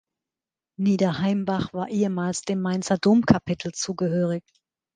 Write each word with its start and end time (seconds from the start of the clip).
Nieder-Heimbach 0.79 1.73
war 1.75 1.89
ehemals 1.89 2.41
dem 2.41 2.59
Mainzer 2.59 2.97
Domkapitel 2.97 3.71
zugehörig. 3.71 4.41